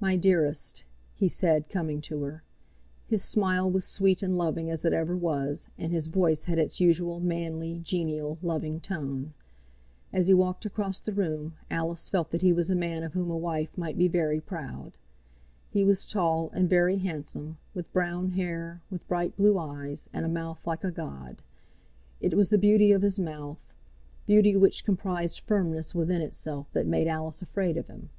"My 0.00 0.16
dearest," 0.16 0.84
he 1.14 1.26
said, 1.26 1.70
coming 1.70 2.02
to 2.02 2.24
her. 2.24 2.42
His 3.06 3.24
smile 3.24 3.70
was 3.70 3.86
sweet 3.86 4.22
and 4.22 4.36
loving 4.36 4.68
as 4.68 4.84
it 4.84 4.92
ever 4.92 5.16
was, 5.16 5.70
and 5.78 5.94
his 5.94 6.08
voice 6.08 6.44
had 6.44 6.58
its 6.58 6.78
usual 6.78 7.20
manly, 7.20 7.80
genial, 7.82 8.36
loving 8.42 8.80
tone. 8.80 9.32
As 10.12 10.26
he 10.26 10.34
walked 10.34 10.66
across 10.66 11.00
the 11.00 11.14
room 11.14 11.54
Alice 11.70 12.10
felt 12.10 12.32
that 12.32 12.42
he 12.42 12.52
was 12.52 12.68
a 12.68 12.74
man 12.74 13.02
of 13.02 13.14
whom 13.14 13.30
a 13.30 13.36
wife 13.38 13.78
might 13.78 13.96
be 13.96 14.08
very 14.08 14.42
proud. 14.42 14.98
He 15.70 15.84
was 15.84 16.04
tall 16.04 16.50
and 16.50 16.68
very 16.68 16.98
handsome, 16.98 17.56
with 17.72 17.90
brown 17.94 18.32
hair, 18.32 18.82
with 18.90 19.08
bright 19.08 19.38
blue 19.38 19.58
eyes, 19.58 20.06
and 20.12 20.26
a 20.26 20.28
mouth 20.28 20.66
like 20.66 20.84
a 20.84 20.90
god. 20.90 21.40
It 22.20 22.34
was 22.34 22.50
the 22.50 22.58
beauty 22.58 22.92
of 22.92 23.00
his 23.00 23.18
mouth, 23.18 23.72
beauty 24.26 24.54
which 24.54 24.84
comprised 24.84 25.40
firmness 25.40 25.94
within 25.94 26.20
itself, 26.20 26.70
that 26.74 26.86
made 26.86 27.06
Alice 27.08 27.40
afraid 27.40 27.78
of 27.78 27.86
him. 27.86 28.10